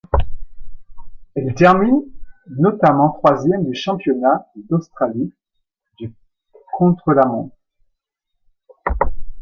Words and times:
Elle 1.35 1.53
termine 1.53 2.01
notamment 2.47 3.11
troisième 3.11 3.63
du 3.63 3.75
championnat 3.75 4.47
d'Australie 4.55 5.31
du 5.99 6.11
contre-la-montre. 6.73 7.55